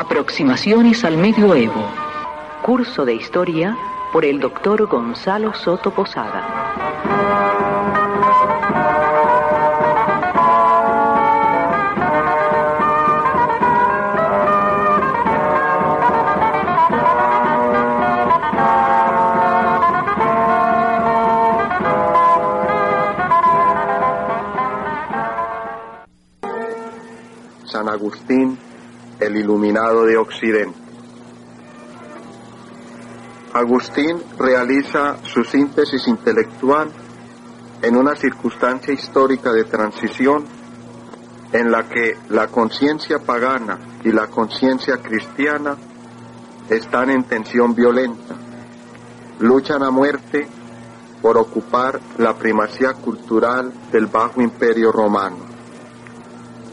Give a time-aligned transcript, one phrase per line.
[0.00, 1.84] Aproximaciones al Medioevo.
[2.62, 3.76] Curso de Historia
[4.12, 6.46] por el doctor Gonzalo Soto Posada.
[27.64, 28.56] San Agustín,
[29.28, 30.78] el iluminado de Occidente.
[33.52, 36.90] Agustín realiza su síntesis intelectual
[37.82, 40.44] en una circunstancia histórica de transición
[41.52, 45.76] en la que la conciencia pagana y la conciencia cristiana
[46.68, 48.34] están en tensión violenta,
[49.40, 50.48] luchan a muerte
[51.20, 55.36] por ocupar la primacía cultural del bajo imperio romano.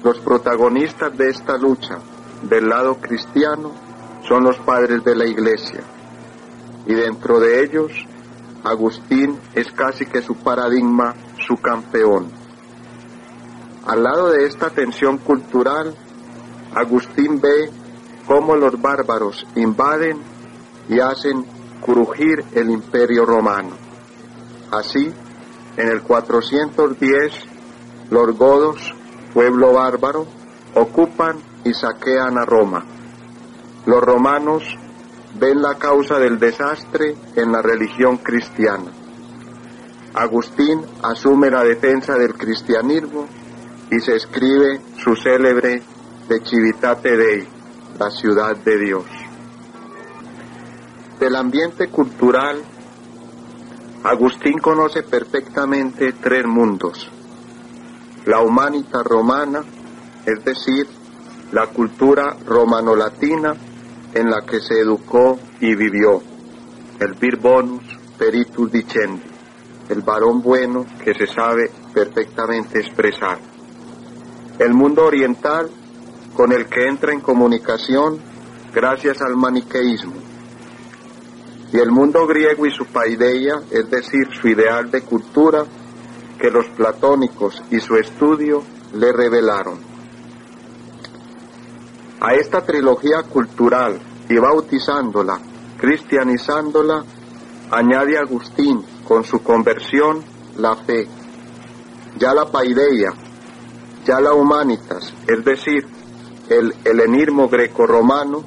[0.03, 1.99] Los protagonistas de esta lucha
[2.43, 3.71] del lado cristiano
[4.27, 5.81] son los padres de la iglesia,
[6.85, 7.91] y dentro de ellos
[8.63, 11.13] Agustín es casi que su paradigma,
[11.45, 12.27] su campeón.
[13.85, 15.95] Al lado de esta tensión cultural,
[16.73, 17.69] Agustín ve
[18.27, 20.17] cómo los bárbaros invaden
[20.89, 21.45] y hacen
[21.85, 23.69] crujir el imperio romano.
[24.71, 25.13] Así,
[25.77, 27.31] en el 410,
[28.09, 28.95] los godos,
[29.33, 30.25] pueblo bárbaro,
[30.73, 32.85] ocupan y saquean a Roma.
[33.85, 34.63] Los romanos
[35.37, 38.91] ven la causa del desastre en la religión cristiana.
[40.13, 43.27] Agustín asume la defensa del cristianismo
[43.91, 45.81] y se escribe su célebre
[46.29, 47.47] De Civitate Dei,
[47.99, 49.05] la ciudad de Dios.
[51.19, 52.61] Del ambiente cultural,
[54.03, 57.09] Agustín conoce perfectamente tres mundos.
[58.25, 59.63] La humanita romana,
[60.25, 60.87] es decir,
[61.51, 63.55] la cultura romano-latina
[64.13, 66.21] en la que se educó y vivió,
[66.99, 67.83] el vir bonus
[68.17, 69.21] peritus dicendi,
[69.89, 73.39] el varón bueno que se sabe perfectamente expresar.
[74.57, 75.69] El mundo oriental
[76.33, 78.19] con el que entra en comunicación
[78.73, 80.13] gracias al maniqueísmo.
[81.73, 85.65] Y el mundo griego y su paideia, es decir, su ideal de cultura,
[86.39, 89.94] que los platónicos y su estudio le revelaron.
[92.19, 93.99] A esta trilogía cultural
[94.29, 95.39] y bautizándola,
[95.77, 97.03] cristianizándola,
[97.71, 100.23] añade Agustín con su conversión
[100.57, 101.07] la fe,
[102.17, 103.13] ya la paideia,
[104.05, 105.85] ya la humanitas, es decir,
[106.49, 108.43] el helenismo greco-romano,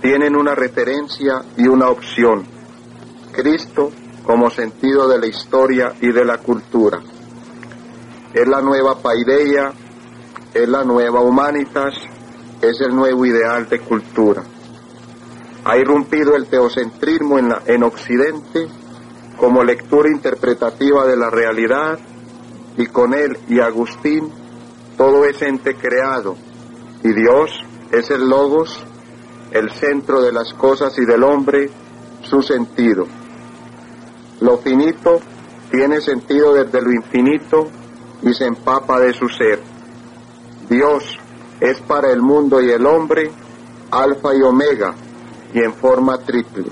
[0.00, 2.44] tienen una referencia y una opción,
[3.32, 3.90] Cristo
[4.24, 7.00] como sentido de la historia y de la cultura.
[8.32, 9.72] Es la nueva paideia,
[10.54, 11.94] es la nueva humanitas,
[12.62, 14.42] es el nuevo ideal de cultura.
[15.64, 18.68] Ha irrumpido el teocentrismo en, Occidente
[19.36, 21.98] como lectura interpretativa de la realidad
[22.76, 24.30] y con él y Agustín
[24.96, 26.36] todo es ente creado
[27.02, 27.50] y Dios
[27.90, 28.78] es el logos,
[29.50, 31.68] el centro de las cosas y del hombre,
[32.22, 33.06] su sentido.
[34.40, 35.20] Lo finito
[35.70, 37.68] tiene sentido desde lo infinito
[38.22, 39.60] y se empapa de su ser.
[40.68, 41.18] Dios
[41.62, 43.30] es para el mundo y el hombre
[43.92, 44.94] alfa y omega
[45.54, 46.64] y en forma triple,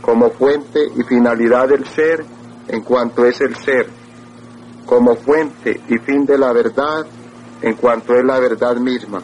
[0.00, 2.24] como fuente y finalidad del ser
[2.68, 3.88] en cuanto es el ser,
[4.86, 7.04] como fuente y fin de la verdad
[7.62, 9.20] en cuanto es la verdad misma,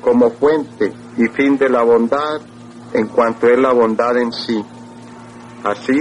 [0.00, 2.40] como fuente y fin de la bondad
[2.94, 4.64] en cuanto es la bondad en sí.
[5.64, 5.98] Así,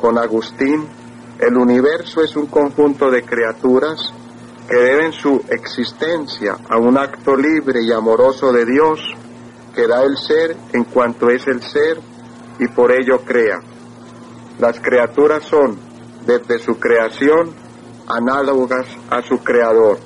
[0.00, 0.88] con Agustín,
[1.38, 4.10] el universo es un conjunto de criaturas
[4.68, 9.00] que deben su existencia a un acto libre y amoroso de Dios
[9.74, 12.00] que da el ser en cuanto es el ser
[12.58, 13.60] y por ello crea.
[14.58, 15.78] Las criaturas son,
[16.24, 17.54] desde su creación,
[18.08, 19.98] análogas a su creador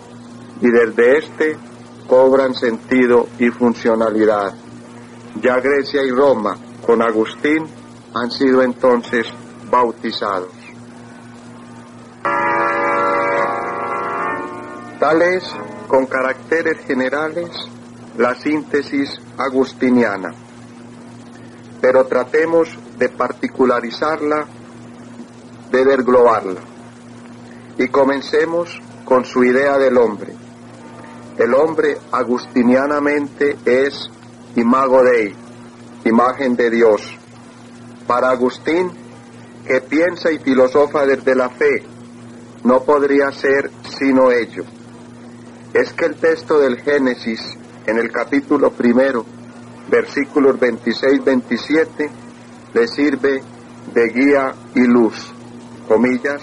[0.60, 1.56] y desde éste
[2.06, 4.54] cobran sentido y funcionalidad.
[5.40, 7.66] Ya Grecia y Roma, con Agustín,
[8.14, 9.26] han sido entonces
[9.70, 10.59] bautizados.
[15.00, 15.50] Tal es,
[15.88, 17.48] con caracteres generales,
[18.18, 20.34] la síntesis agustiniana.
[21.80, 22.68] Pero tratemos
[22.98, 24.44] de particularizarla,
[25.72, 26.60] de desglobarla.
[27.78, 30.34] Y comencemos con su idea del hombre.
[31.38, 34.10] El hombre agustinianamente es
[34.54, 35.34] imago Dei,
[36.04, 37.18] imagen de Dios.
[38.06, 38.90] Para Agustín,
[39.66, 41.84] que piensa y filosofa desde la fe,
[42.64, 44.64] no podría ser sino ello
[45.72, 47.40] es que el texto del Génesis,
[47.86, 49.24] en el capítulo primero,
[49.88, 52.10] versículos 26-27,
[52.74, 53.42] le sirve
[53.92, 55.32] de guía y luz.
[55.86, 56.42] Comillas,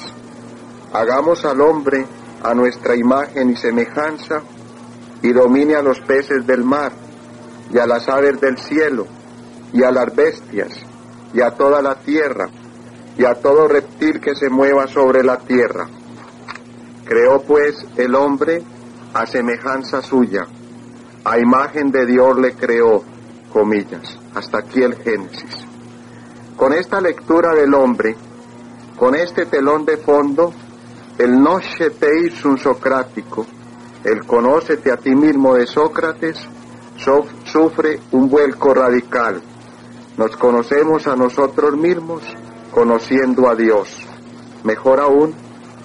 [0.94, 2.06] hagamos al hombre
[2.44, 4.42] a nuestra imagen y semejanza
[5.22, 6.92] y domine a los peces del mar
[7.74, 9.08] y a las aves del cielo
[9.74, 10.70] y a las bestias
[11.34, 12.50] y a toda la tierra
[13.18, 15.88] y a todo reptil que se mueva sobre la tierra.
[17.06, 18.64] Creó pues el hombre
[19.18, 20.46] a semejanza suya,
[21.26, 23.04] a imagen de Dios le creó,
[23.52, 25.66] comillas, hasta aquí el Génesis.
[26.56, 28.16] Con esta lectura del hombre,
[28.96, 30.54] con este telón de fondo,
[31.18, 31.92] el noche
[32.46, 33.48] un socrático,
[34.04, 36.38] el conócete a ti mismo de Sócrates,
[37.44, 39.42] sufre un vuelco radical.
[40.16, 42.22] Nos conocemos a nosotros mismos
[42.70, 43.98] conociendo a Dios.
[44.64, 45.34] Mejor aún,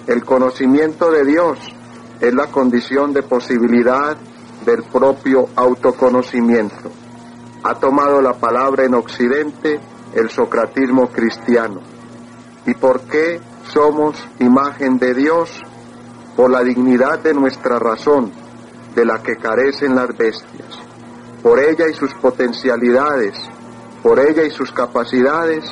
[0.05, 1.72] el conocimiento de Dios
[2.23, 4.15] es la condición de posibilidad
[4.65, 6.89] del propio autoconocimiento.
[7.63, 9.77] Ha tomado la palabra en Occidente
[10.13, 11.81] el socratismo cristiano.
[12.65, 13.41] ¿Y por qué
[13.73, 15.49] somos imagen de Dios?
[16.37, 18.31] Por la dignidad de nuestra razón,
[18.95, 20.79] de la que carecen las bestias.
[21.41, 23.35] Por ella y sus potencialidades,
[24.01, 25.65] por ella y sus capacidades,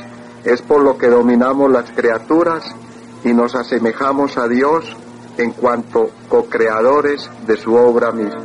[0.44, 2.76] es por lo que dominamos las criaturas
[3.24, 4.98] y nos asemejamos a Dios
[5.42, 8.42] en cuanto co-creadores de su obra misma.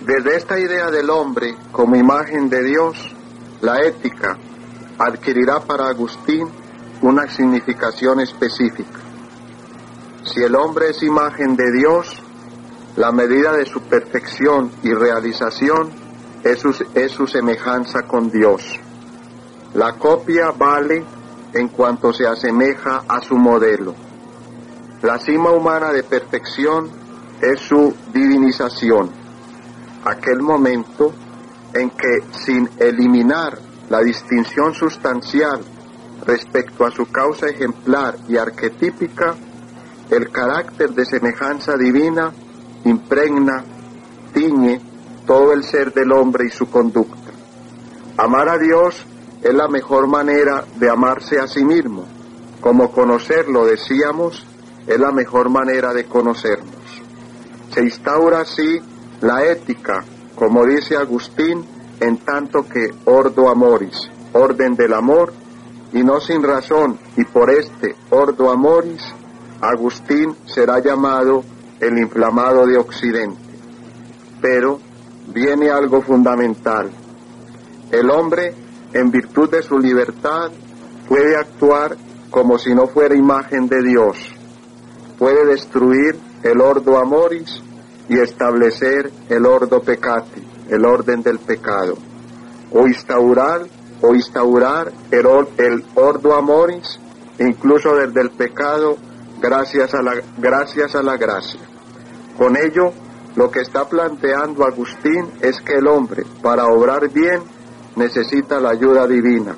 [0.00, 3.14] Desde esta idea del hombre como imagen de Dios,
[3.60, 4.36] la ética
[4.98, 6.48] adquirirá para Agustín
[7.02, 8.98] una significación específica.
[10.24, 12.22] Si el hombre es imagen de Dios,
[12.96, 15.90] la medida de su perfección y realización
[16.42, 18.80] es su, es su semejanza con Dios.
[19.74, 21.04] La copia vale
[21.52, 24.07] en cuanto se asemeja a su modelo.
[25.02, 26.90] La cima humana de perfección
[27.40, 29.10] es su divinización,
[30.04, 31.14] aquel momento
[31.72, 33.58] en que sin eliminar
[33.90, 35.60] la distinción sustancial
[36.26, 39.36] respecto a su causa ejemplar y arquetípica,
[40.10, 42.32] el carácter de semejanza divina
[42.84, 43.64] impregna,
[44.34, 44.80] tiñe
[45.26, 47.30] todo el ser del hombre y su conducta.
[48.16, 49.06] Amar a Dios
[49.42, 52.04] es la mejor manera de amarse a sí mismo.
[52.60, 54.47] Como conocerlo, decíamos,
[54.88, 56.74] es la mejor manera de conocernos.
[57.72, 58.80] Se instaura así
[59.20, 60.04] la ética,
[60.34, 61.64] como dice Agustín,
[62.00, 65.32] en tanto que ordo amoris, orden del amor,
[65.92, 69.02] y no sin razón, y por este ordo amoris,
[69.60, 71.44] Agustín será llamado
[71.80, 73.40] el inflamado de Occidente.
[74.40, 74.80] Pero
[75.28, 76.90] viene algo fundamental.
[77.90, 78.54] El hombre
[78.92, 80.50] en virtud de su libertad,
[81.08, 81.96] puede actuar
[82.30, 84.16] como si no fuera imagen de Dios,
[85.18, 87.62] puede destruir el ordo amoris
[88.08, 91.96] y establecer el ordo peccati, el orden del pecado,
[92.72, 93.66] o instaurar,
[94.00, 96.98] o instaurar el, ordo amoris,
[97.38, 98.96] incluso desde el pecado,
[99.40, 101.60] gracias a, la, gracias a la gracia.
[102.36, 102.92] Con ello,
[103.36, 107.42] lo que está planteando Agustín es que el hombre, para obrar bien,
[107.96, 109.56] necesita la ayuda divina.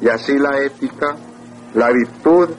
[0.00, 1.16] Y así la ética,
[1.74, 2.50] la virtud,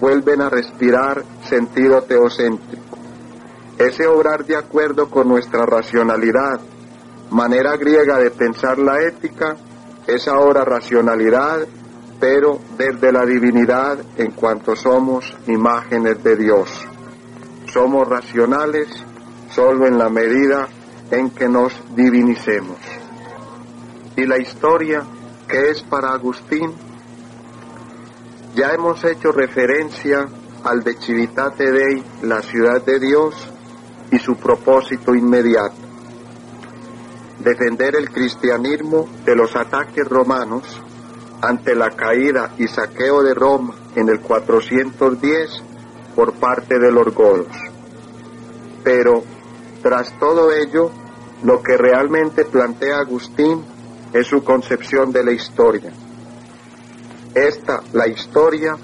[0.00, 2.98] vuelven a respirar sentido teocéntrico.
[3.78, 6.60] Ese obrar de acuerdo con nuestra racionalidad,
[7.30, 9.56] manera griega de pensar la ética,
[10.06, 11.66] es ahora racionalidad,
[12.18, 16.68] pero desde la divinidad en cuanto somos imágenes de Dios.
[17.72, 18.88] Somos racionales
[19.50, 20.68] solo en la medida
[21.10, 22.78] en que nos divinicemos
[24.18, 25.04] y la historia
[25.46, 26.72] que es para Agustín,
[28.58, 30.26] ya hemos hecho referencia
[30.64, 33.34] al de Civitate Dei, la ciudad de Dios,
[34.10, 35.76] y su propósito inmediato.
[37.38, 40.82] Defender el cristianismo de los ataques romanos
[41.40, 45.62] ante la caída y saqueo de Roma en el 410
[46.16, 47.56] por parte de los godos.
[48.82, 49.22] Pero,
[49.84, 50.90] tras todo ello,
[51.44, 53.64] lo que realmente plantea Agustín
[54.12, 55.92] es su concepción de la historia.
[57.34, 58.76] Esta, la historia,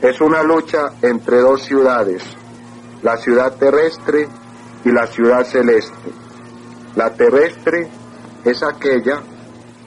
[0.00, 2.22] es una lucha entre dos ciudades,
[3.02, 4.28] la ciudad terrestre
[4.84, 6.10] y la ciudad celeste.
[6.96, 7.88] La terrestre
[8.44, 9.22] es aquella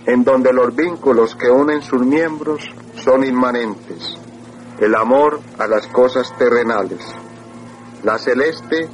[0.06, 2.62] en donde los vínculos que unen sus miembros
[2.96, 4.18] son inmanentes,
[4.80, 7.02] el amor a las cosas terrenales.
[8.04, 8.88] La celeste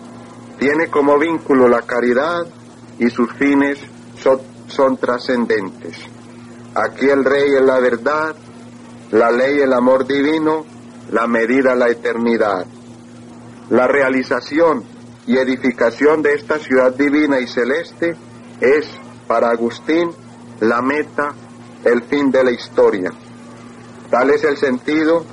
[0.58, 2.48] tiene como vínculo la caridad
[2.98, 3.80] y sus fines
[4.68, 5.98] son trascendentes.
[6.74, 8.36] Aquí el rey es la verdad,
[9.12, 10.66] la ley el amor divino,
[11.12, 12.66] la medida la eternidad.
[13.70, 14.84] La realización
[15.28, 18.16] y edificación de esta ciudad divina y celeste
[18.62, 18.88] es
[19.28, 20.12] para Agustín,
[20.62, 21.34] la meta,
[21.84, 23.12] el fin de la historia.
[24.10, 25.26] Tal es el sentido,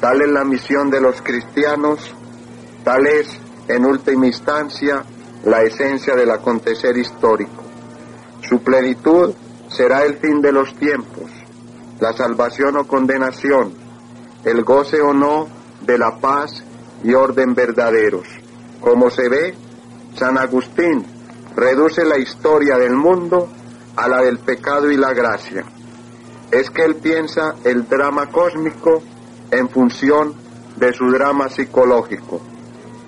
[0.00, 2.14] tal es la misión de los cristianos,
[2.84, 3.28] tal es,
[3.68, 5.04] en última instancia,
[5.44, 7.62] la esencia del acontecer histórico.
[8.48, 9.34] Su plenitud
[9.68, 11.30] será el fin de los tiempos,
[12.00, 13.72] la salvación o condenación,
[14.44, 15.48] el goce o no
[15.80, 16.62] de la paz
[17.02, 18.26] y orden verdaderos.
[18.80, 19.54] Como se ve,
[20.14, 21.04] San Agustín
[21.56, 23.48] reduce la historia del mundo
[23.96, 25.64] a la del pecado y la gracia.
[26.50, 29.02] Es que él piensa el drama cósmico
[29.50, 30.34] en función
[30.76, 32.40] de su drama psicológico,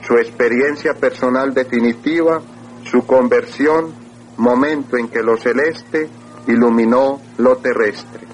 [0.03, 2.41] su experiencia personal definitiva,
[2.85, 3.95] su conversión,
[4.37, 6.09] momento en que lo celeste
[6.49, 8.30] iluminó lo terrestre.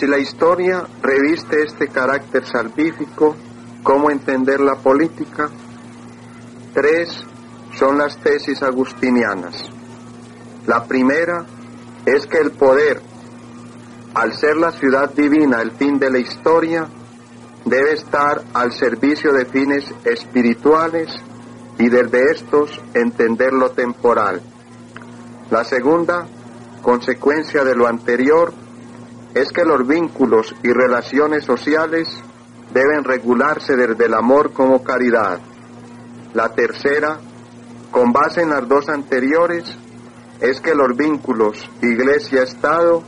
[0.00, 3.36] Si la historia reviste este carácter salvífico,
[3.82, 5.50] ¿cómo entender la política?
[6.72, 7.22] Tres
[7.74, 9.62] son las tesis agustinianas.
[10.66, 11.44] La primera
[12.06, 13.02] es que el poder,
[14.14, 16.88] al ser la ciudad divina el fin de la historia,
[17.66, 21.14] debe estar al servicio de fines espirituales
[21.78, 24.40] y desde estos entender lo temporal.
[25.50, 26.26] La segunda,
[26.80, 28.54] consecuencia de lo anterior,
[29.34, 32.08] es que los vínculos y relaciones sociales
[32.72, 35.40] deben regularse desde el amor como caridad.
[36.34, 37.18] La tercera,
[37.90, 39.64] con base en las dos anteriores,
[40.40, 43.02] es que los vínculos iglesia-estado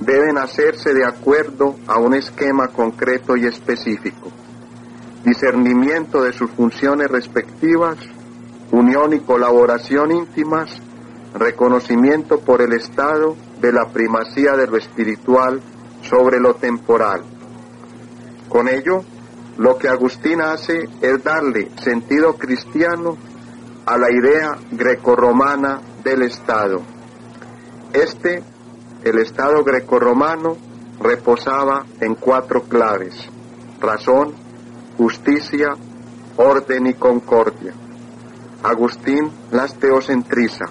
[0.00, 4.32] deben hacerse de acuerdo a un esquema concreto y específico
[5.24, 7.96] discernimiento de sus funciones respectivas,
[8.70, 10.70] unión y colaboración íntimas,
[11.34, 15.62] reconocimiento por el Estado de la primacía de lo espiritual
[16.02, 17.22] sobre lo temporal.
[18.48, 19.04] Con ello,
[19.56, 23.16] lo que Agustín hace es darle sentido cristiano
[23.86, 26.82] a la idea grecorromana del Estado.
[27.92, 28.42] Este,
[29.04, 30.56] el Estado grecorromano,
[31.00, 33.28] reposaba en cuatro claves,
[33.80, 34.34] razón,
[34.96, 35.76] justicia,
[36.36, 37.74] orden y concordia.
[38.62, 40.66] Agustín las teocentriza.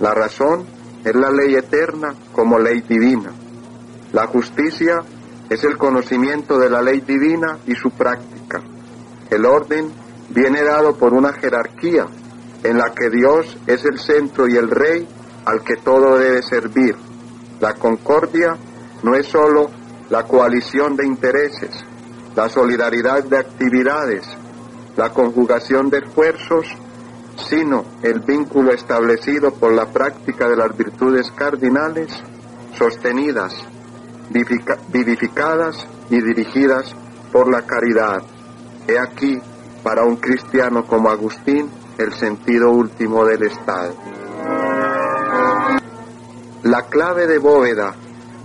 [0.00, 0.66] La razón
[1.04, 3.30] es la ley eterna como ley divina.
[4.12, 5.02] La justicia
[5.50, 8.62] es el conocimiento de la ley divina y su práctica.
[9.30, 9.92] El orden
[10.30, 12.06] viene dado por una jerarquía
[12.62, 15.06] en la que Dios es el centro y el rey
[15.44, 16.96] al que todo debe servir.
[17.60, 18.56] La concordia
[19.02, 19.70] no es sólo
[20.10, 21.70] la coalición de intereses,
[22.34, 24.26] la solidaridad de actividades,
[24.96, 26.66] la conjugación de esfuerzos,
[27.36, 32.12] sino el vínculo establecido por la práctica de las virtudes cardinales,
[32.76, 33.54] sostenidas,
[34.88, 36.94] vivificadas y dirigidas
[37.32, 38.22] por la caridad.
[38.86, 39.40] He aquí,
[39.82, 43.94] para un cristiano como Agustín, el sentido último del Estado.
[46.64, 47.94] La clave de bóveda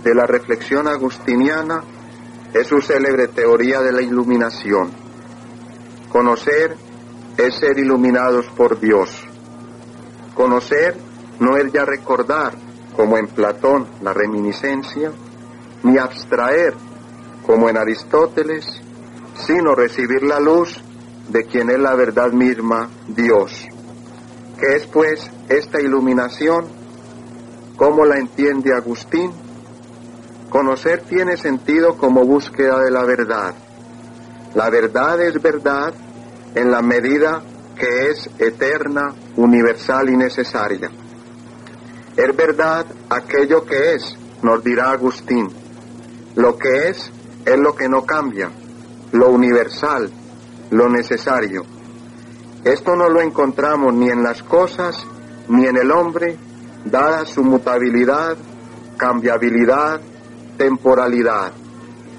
[0.02, 1.82] de la reflexión agustiniana
[2.52, 4.90] es su célebre teoría de la iluminación.
[6.10, 6.76] Conocer
[7.36, 9.10] es ser iluminados por Dios.
[10.34, 10.96] Conocer
[11.38, 12.54] no es ya recordar,
[12.96, 15.12] como en Platón, la reminiscencia,
[15.82, 16.74] ni abstraer,
[17.46, 18.66] como en Aristóteles,
[19.34, 20.82] sino recibir la luz
[21.28, 23.66] de quien es la verdad misma, Dios.
[24.58, 26.66] ¿Qué es pues esta iluminación?
[27.76, 29.32] ¿Cómo la entiende Agustín?
[30.50, 33.54] Conocer tiene sentido como búsqueda de la verdad.
[34.54, 35.94] La verdad es verdad
[36.54, 37.42] en la medida
[37.76, 40.90] que es eterna, universal y necesaria.
[42.16, 45.48] Es verdad aquello que es, nos dirá Agustín.
[46.36, 47.10] Lo que es
[47.46, 48.50] es lo que no cambia,
[49.12, 50.10] lo universal,
[50.70, 51.64] lo necesario.
[52.64, 55.06] Esto no lo encontramos ni en las cosas
[55.48, 56.36] ni en el hombre,
[56.84, 58.36] dada su mutabilidad,
[58.96, 60.00] cambiabilidad,
[60.58, 61.52] temporalidad.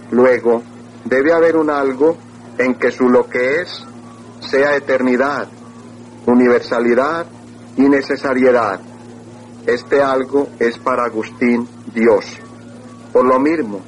[0.10, 0.64] Luego,
[1.06, 2.18] debe haber un algo
[2.58, 3.86] en que su lo que es
[4.42, 5.48] sea eternidad,
[6.26, 7.26] universalidad
[7.78, 8.80] y necesariedad.
[9.66, 12.26] Este algo es para Agustín Dios.
[13.14, 13.82] Por lo mismo,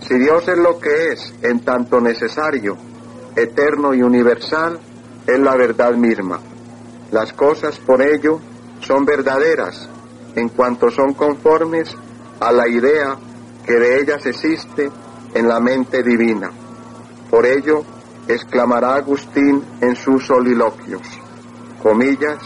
[0.00, 2.76] si Dios es lo que es en tanto necesario,
[3.36, 4.80] eterno y universal,
[5.26, 6.40] es la verdad misma.
[7.10, 8.40] Las cosas por ello
[8.80, 9.88] son verdaderas
[10.34, 11.94] en cuanto son conformes
[12.40, 13.16] a la idea
[13.64, 14.90] que de ellas existe
[15.34, 16.50] en la mente divina.
[17.30, 17.84] Por ello,
[18.28, 21.02] exclamará Agustín en sus soliloquios,
[21.82, 22.38] comillas,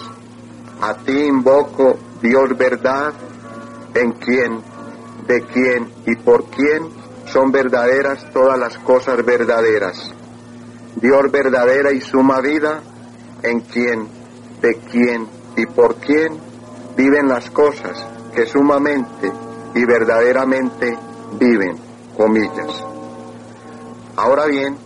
[0.81, 3.13] a ti invoco, Dios verdad,
[3.95, 4.61] en quien,
[5.27, 6.89] de quien y por quién
[7.27, 10.13] son verdaderas todas las cosas verdaderas.
[10.97, 12.81] Dios verdadera y suma vida,
[13.43, 14.09] en quien,
[14.61, 16.39] de quien y por quién
[16.97, 18.05] viven las cosas
[18.35, 19.31] que sumamente
[19.75, 20.97] y verdaderamente
[21.39, 21.77] viven,
[22.17, 22.85] comillas.
[24.17, 24.86] Ahora bien,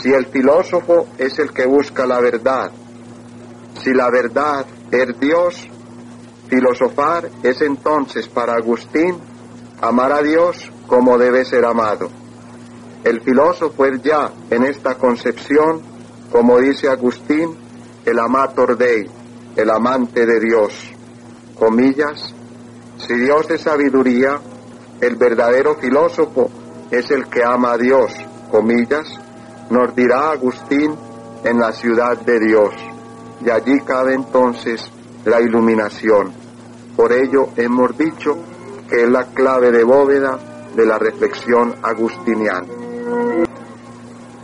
[0.00, 2.70] si el filósofo es el que busca la verdad,
[3.82, 5.68] si la verdad es Dios,
[6.48, 9.16] filosofar es entonces para Agustín
[9.80, 12.08] amar a Dios como debe ser amado.
[13.04, 15.80] El filósofo es ya en esta concepción,
[16.32, 17.56] como dice Agustín,
[18.04, 19.08] el amator dei,
[19.56, 20.92] el amante de Dios.
[21.58, 22.34] Comillas,
[22.98, 24.40] si Dios es sabiduría,
[25.00, 26.50] el verdadero filósofo
[26.90, 28.12] es el que ama a Dios,
[28.50, 29.06] comillas,
[29.70, 30.94] nos dirá Agustín
[31.44, 32.74] en la ciudad de Dios.
[33.44, 34.90] Y allí cabe entonces
[35.24, 36.32] la iluminación.
[36.96, 38.36] Por ello hemos dicho
[38.88, 40.38] que es la clave de bóveda
[40.74, 42.66] de la reflexión agustiniana.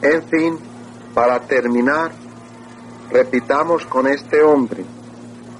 [0.02, 0.58] En fin,
[1.14, 2.10] para terminar,
[3.10, 4.84] repitamos con este hombre,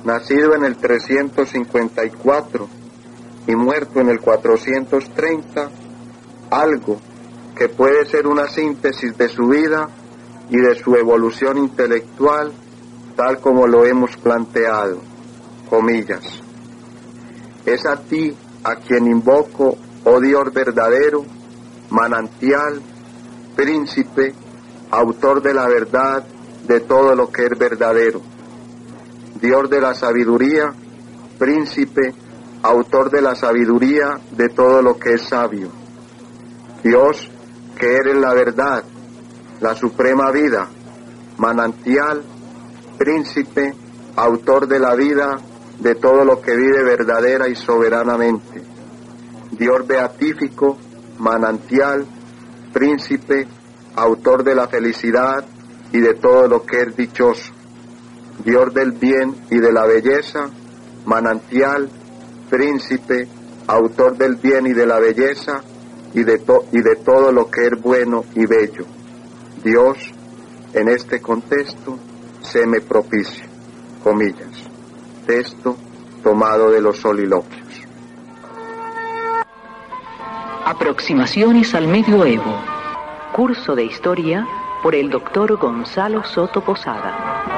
[0.05, 2.69] nacido en el 354
[3.47, 5.71] y muerto en el 430,
[6.51, 6.99] algo
[7.63, 9.89] que puede ser una síntesis de su vida
[10.51, 12.53] y de su evolución intelectual
[13.15, 14.99] tal como lo hemos planteado,
[15.71, 16.25] comillas.
[17.65, 21.25] Es a ti a quien invoco, oh Dios verdadero,
[21.91, 22.83] manantial,
[23.55, 24.35] príncipe,
[24.91, 26.25] autor de la verdad,
[26.67, 28.21] de todo lo que es verdadero.
[29.41, 30.75] Dios de la sabiduría,
[31.39, 32.13] príncipe,
[32.61, 35.69] autor de la sabiduría, de todo lo que es sabio.
[36.83, 37.31] Dios,
[37.83, 38.85] que eres la verdad,
[39.61, 40.69] la suprema vida,
[41.39, 42.23] manantial,
[42.97, 43.75] príncipe,
[44.15, 45.41] autor de la vida,
[45.81, 48.63] de todo lo que vive verdadera y soberanamente.
[49.51, 50.79] Dios beatífico,
[51.19, 52.07] manantial,
[52.73, 53.49] príncipe,
[53.97, 55.45] autor de la felicidad
[55.91, 57.53] y de todo lo que es dichoso.
[58.45, 60.51] Dios del bien y de la belleza,
[61.05, 61.91] manantial,
[62.49, 63.27] príncipe,
[63.67, 65.65] autor del bien y de la belleza
[66.15, 66.41] y de,
[66.73, 68.85] y de todo lo que es bueno y bello.
[69.63, 69.97] Dios,
[70.75, 71.99] en este contexto,
[72.43, 73.45] se me propicio.
[74.03, 74.69] Comillas.
[75.27, 75.77] Texto
[76.23, 77.63] tomado de los soliloquios.
[80.65, 82.57] Aproximaciones al medioevo.
[83.33, 84.47] Curso de historia
[84.83, 87.52] por el doctor Gonzalo Soto Posada.